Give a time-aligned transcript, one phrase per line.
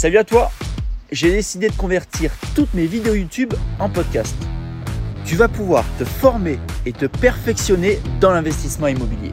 [0.00, 0.50] Salut à toi
[1.12, 4.34] J'ai décidé de convertir toutes mes vidéos YouTube en podcast.
[5.26, 9.32] Tu vas pouvoir te former et te perfectionner dans l'investissement immobilier.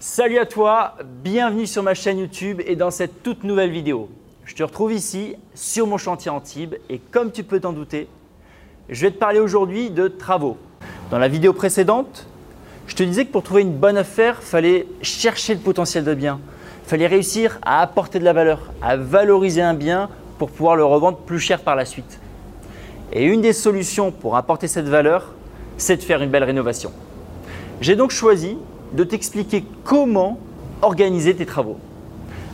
[0.00, 4.10] Salut à toi, bienvenue sur ma chaîne YouTube et dans cette toute nouvelle vidéo.
[4.44, 8.08] Je te retrouve ici sur mon chantier Antibes et comme tu peux t'en douter,
[8.88, 10.56] je vais te parler aujourd'hui de travaux.
[11.12, 12.26] Dans la vidéo précédente,
[12.88, 16.14] je te disais que pour trouver une bonne affaire, il fallait chercher le potentiel de
[16.14, 16.40] bien.
[16.88, 20.08] Fallait réussir à apporter de la valeur, à valoriser un bien
[20.38, 22.18] pour pouvoir le revendre plus cher par la suite.
[23.12, 25.34] Et une des solutions pour apporter cette valeur,
[25.76, 26.90] c'est de faire une belle rénovation.
[27.82, 28.56] J'ai donc choisi
[28.94, 30.38] de t'expliquer comment
[30.80, 31.76] organiser tes travaux.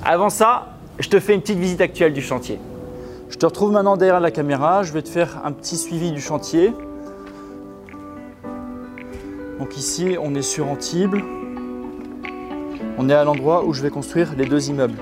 [0.05, 2.59] Avant ça, je te fais une petite visite actuelle du chantier.
[3.31, 6.21] Je te retrouve maintenant derrière la caméra, je vais te faire un petit suivi du
[6.21, 6.73] chantier.
[9.61, 11.23] Donc ici, on est sur Antibes.
[13.05, 14.97] On est à l'endroit où je vais construire les deux immeubles.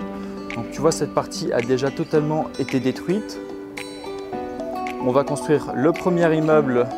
[0.57, 3.39] Donc tu vois, cette partie a déjà totalement été détruite.
[5.07, 6.89] On va construire le premier immeuble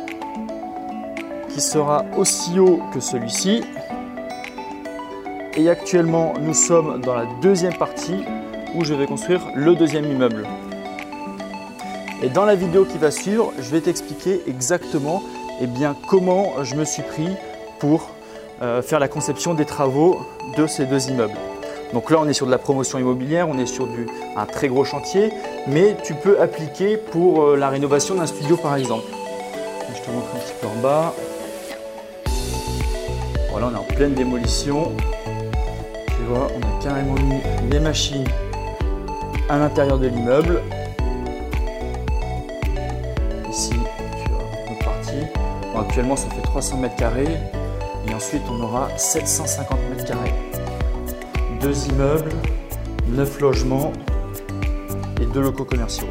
[1.49, 3.61] qui sera aussi haut que celui-ci.
[5.55, 8.23] Et actuellement, nous sommes dans la deuxième partie
[8.73, 10.47] où je vais construire le deuxième immeuble.
[12.23, 15.21] Et dans la vidéo qui va suivre, je vais t'expliquer exactement
[15.61, 17.29] eh bien, comment je me suis pris
[17.77, 18.09] pour
[18.81, 20.19] faire la conception des travaux
[20.57, 21.37] de ces deux immeubles.
[21.93, 24.67] Donc là, on est sur de la promotion immobilière, on est sur du, un très
[24.67, 25.31] gros chantier,
[25.65, 29.05] mais tu peux appliquer pour euh, la rénovation d'un studio par exemple.
[29.95, 31.13] Je te montre un petit peu en bas.
[33.51, 34.91] Voilà, on est en pleine démolition.
[36.07, 38.27] Tu vois, on a carrément mis les machines
[39.47, 40.61] à l'intérieur de l'immeuble.
[43.49, 45.79] Ici, tu vois, une partie.
[45.79, 47.37] actuellement, ça fait 300 mètres carrés.
[48.07, 50.33] Et ensuite, on aura 750 mètres carrés.
[51.61, 52.31] Deux immeubles,
[53.07, 53.91] neuf logements
[55.21, 56.07] et deux locaux commerciaux.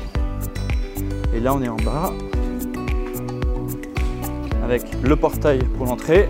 [1.35, 2.13] Et là, on est en bas
[4.65, 6.29] avec le portail pour l'entrée.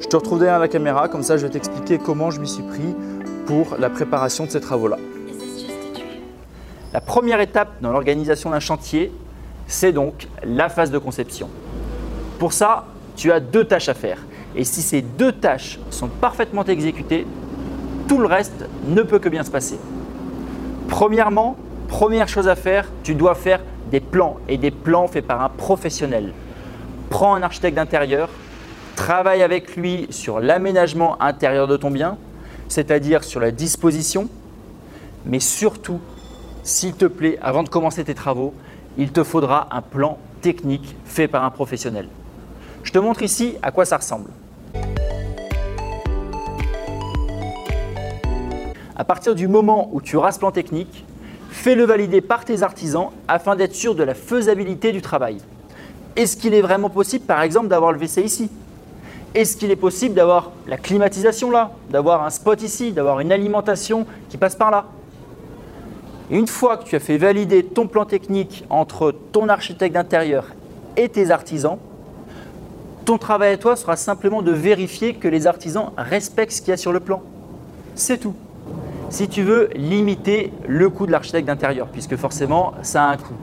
[0.00, 2.64] Je te retrouve derrière la caméra, comme ça je vais t'expliquer comment je m'y suis
[2.64, 2.94] pris
[3.46, 4.96] pour la préparation de ces travaux-là.
[6.92, 9.12] La première étape dans l'organisation d'un chantier,
[9.68, 11.48] c'est donc la phase de conception.
[12.40, 14.18] Pour ça, tu as deux tâches à faire.
[14.56, 17.26] Et si ces deux tâches sont parfaitement exécutées,
[18.08, 19.78] tout le reste ne peut que bien se passer.
[20.88, 21.56] Premièrement,
[21.86, 23.60] première chose à faire, tu dois faire
[23.92, 26.32] des plans et des plans faits par un professionnel.
[27.08, 28.30] Prends un architecte d'intérieur,
[28.96, 32.18] travaille avec lui sur l'aménagement intérieur de ton bien,
[32.66, 34.28] c'est-à-dire sur la disposition,
[35.24, 36.00] mais surtout
[36.62, 38.54] s'il te plaît, avant de commencer tes travaux,
[38.98, 42.08] il te faudra un plan technique fait par un professionnel.
[42.82, 44.30] Je te montre ici à quoi ça ressemble.
[48.96, 51.04] À partir du moment où tu auras ce plan technique,
[51.50, 55.38] fais-le valider par tes artisans afin d'être sûr de la faisabilité du travail.
[56.16, 58.50] Est-ce qu'il est vraiment possible, par exemple, d'avoir le WC ici?
[59.34, 64.06] Est-ce qu'il est possible d'avoir la climatisation là, d'avoir un spot ici, d'avoir une alimentation
[64.28, 64.86] qui passe par là?
[66.30, 70.46] Une fois que tu as fait valider ton plan technique entre ton architecte d'intérieur
[70.96, 71.78] et tes artisans,
[73.04, 76.72] ton travail à toi sera simplement de vérifier que les artisans respectent ce qu'il y
[76.72, 77.22] a sur le plan.
[77.96, 78.34] C'est tout.
[79.08, 83.34] Si tu veux limiter le coût de l'architecte d'intérieur, puisque forcément ça a un coût.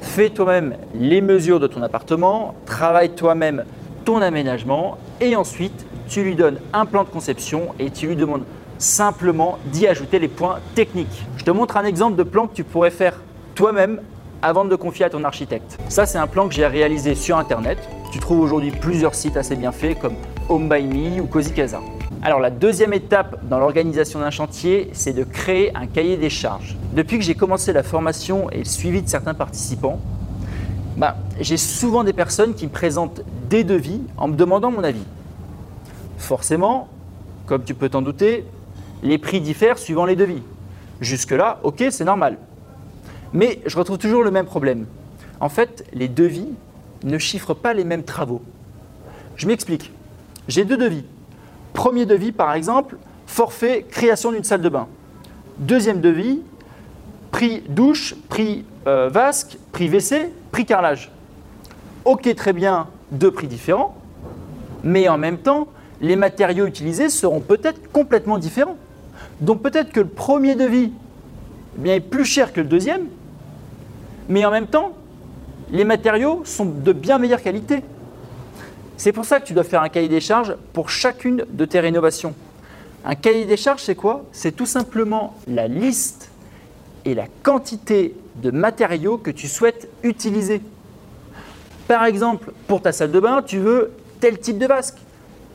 [0.00, 3.64] Fais toi-même les mesures de ton appartement, travaille toi-même
[4.04, 8.44] ton aménagement et ensuite tu lui donnes un plan de conception et tu lui demandes
[8.78, 11.26] simplement d'y ajouter les points techniques.
[11.36, 13.20] Je te montre un exemple de plan que tu pourrais faire
[13.54, 14.00] toi-même
[14.42, 15.78] avant de le confier à ton architecte.
[15.88, 17.78] Ça, c'est un plan que j'ai réalisé sur Internet.
[18.12, 20.14] Tu trouves aujourd'hui plusieurs sites assez bien faits comme
[20.48, 21.80] Home by Me ou Cozy Casa.
[22.22, 26.76] Alors la deuxième étape dans l'organisation d'un chantier, c'est de créer un cahier des charges.
[26.94, 30.00] Depuis que j'ai commencé la formation et le suivi de certains participants,
[30.96, 35.04] bah, j'ai souvent des personnes qui me présentent des devis en me demandant mon avis.
[36.16, 36.88] Forcément,
[37.46, 38.46] comme tu peux t'en douter,
[39.04, 40.42] les prix diffèrent suivant les devis.
[41.00, 42.38] Jusque-là, ok, c'est normal.
[43.32, 44.86] Mais je retrouve toujours le même problème.
[45.40, 46.48] En fait, les devis
[47.04, 48.42] ne chiffrent pas les mêmes travaux.
[49.36, 49.92] Je m'explique.
[50.48, 51.04] J'ai deux devis.
[51.74, 52.96] Premier devis, par exemple,
[53.26, 54.88] forfait création d'une salle de bain.
[55.58, 56.40] Deuxième devis,
[57.30, 61.10] prix douche, prix euh, vasque, prix WC, prix carrelage.
[62.04, 63.96] Ok, très bien, deux prix différents,
[64.82, 65.68] mais en même temps,
[66.00, 68.76] les matériaux utilisés seront peut-être complètement différents.
[69.40, 70.92] Donc peut-être que le premier devis
[71.84, 73.06] eh est plus cher que le deuxième,
[74.28, 74.92] mais en même temps,
[75.70, 77.82] les matériaux sont de bien meilleure qualité.
[78.96, 81.80] C'est pour ça que tu dois faire un cahier des charges pour chacune de tes
[81.80, 82.34] rénovations.
[83.04, 84.24] Un cahier des charges, c'est quoi?
[84.32, 86.30] C'est tout simplement la liste
[87.04, 90.62] et la quantité de matériaux que tu souhaites utiliser.
[91.86, 94.96] Par exemple, pour ta salle de bain, tu veux tel type de vasque,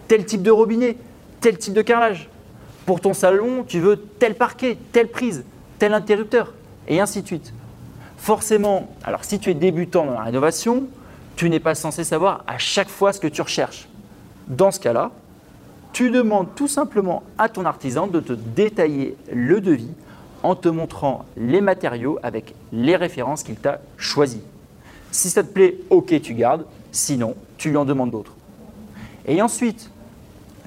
[0.07, 0.97] tel type de robinet,
[1.41, 2.28] tel type de carrelage.
[2.89, 5.45] Pour ton salon, tu veux tel parquet, telle prise,
[5.77, 6.55] tel interrupteur,
[6.87, 7.53] et ainsi de suite.
[8.17, 10.87] Forcément, alors si tu es débutant dans la rénovation,
[11.35, 13.87] tu n'es pas censé savoir à chaque fois ce que tu recherches.
[14.47, 15.11] Dans ce cas-là,
[15.93, 19.93] tu demandes tout simplement à ton artisan de te détailler le devis
[20.41, 24.41] en te montrant les matériaux avec les références qu'il t'a choisies.
[25.11, 26.65] Si ça te plaît, ok, tu gardes.
[26.91, 28.33] Sinon, tu lui en demandes d'autres.
[29.27, 29.91] Et ensuite,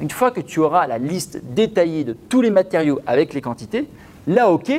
[0.00, 3.88] une fois que tu auras la liste détaillée de tous les matériaux avec les quantités,
[4.26, 4.72] là, ok,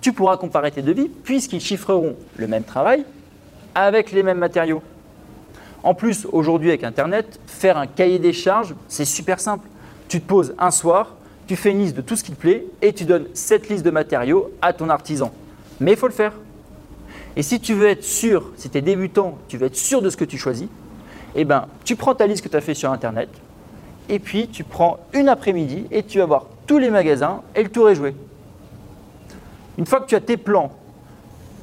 [0.00, 3.04] tu pourras comparer tes devis puisqu'ils chiffreront le même travail
[3.74, 4.82] avec les mêmes matériaux.
[5.82, 9.66] En plus, aujourd'hui avec Internet, faire un cahier des charges, c'est super simple.
[10.08, 11.14] Tu te poses un soir,
[11.46, 13.84] tu fais une liste de tout ce qui te plaît et tu donnes cette liste
[13.84, 15.32] de matériaux à ton artisan.
[15.80, 16.32] Mais il faut le faire.
[17.36, 20.10] Et si tu veux être sûr, si tu es débutant, tu veux être sûr de
[20.10, 20.68] ce que tu choisis,
[21.34, 23.28] eh ben, tu prends ta liste que tu as fait sur Internet
[24.08, 27.68] et puis tu prends une après-midi et tu vas voir tous les magasins et le
[27.68, 28.14] tour est joué.
[29.78, 30.72] Une fois que tu as tes plans,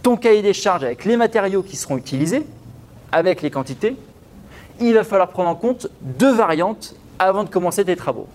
[0.03, 2.45] ton cahier des charges avec les matériaux qui seront utilisés,
[3.11, 3.95] avec les quantités,
[4.79, 8.27] il va falloir prendre en compte deux variantes avant de commencer tes travaux.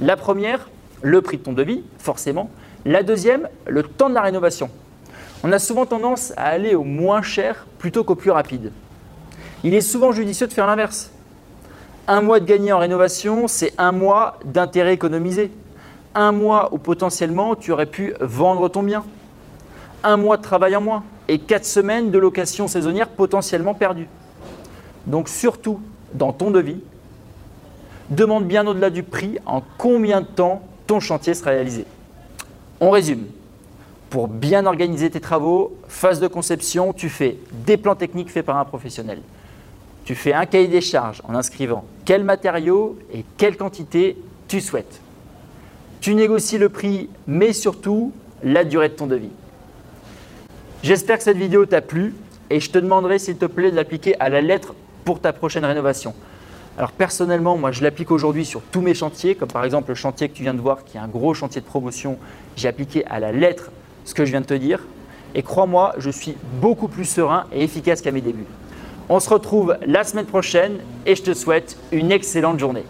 [0.00, 0.68] La première,
[1.02, 2.50] le prix de ton devis, forcément.
[2.84, 4.70] La deuxième, le temps de la rénovation.
[5.42, 8.72] On a souvent tendance à aller au moins cher plutôt qu'au plus rapide.
[9.64, 11.10] Il est souvent judicieux de faire l'inverse.
[12.08, 15.50] Un mois de gagné en rénovation, c'est un mois d'intérêt économisé.
[16.14, 19.04] Un mois où potentiellement tu aurais pu vendre ton bien.
[20.04, 24.06] Un mois de travail en moins et quatre semaines de location saisonnière potentiellement perdues.
[25.08, 25.80] Donc surtout
[26.14, 26.80] dans ton devis,
[28.10, 31.86] demande bien au-delà du prix en combien de temps ton chantier sera réalisé.
[32.80, 33.24] On résume.
[34.10, 38.58] Pour bien organiser tes travaux, phase de conception, tu fais des plans techniques faits par
[38.58, 39.20] un professionnel.
[40.06, 44.16] Tu fais un cahier des charges en inscrivant quels matériaux et quelle quantité
[44.46, 45.00] tu souhaites.
[46.00, 48.12] Tu négocies le prix, mais surtout
[48.44, 49.32] la durée de ton devis.
[50.84, 52.14] J'espère que cette vidéo t'a plu
[52.50, 54.74] et je te demanderai s'il te plaît de l'appliquer à la lettre
[55.04, 56.14] pour ta prochaine rénovation.
[56.78, 60.28] Alors personnellement, moi je l'applique aujourd'hui sur tous mes chantiers, comme par exemple le chantier
[60.28, 62.16] que tu viens de voir, qui est un gros chantier de promotion.
[62.54, 63.72] J'ai appliqué à la lettre
[64.04, 64.86] ce que je viens de te dire.
[65.34, 68.46] Et crois-moi, je suis beaucoup plus serein et efficace qu'à mes débuts.
[69.08, 72.84] On se retrouve la semaine prochaine et je te souhaite une excellente journée.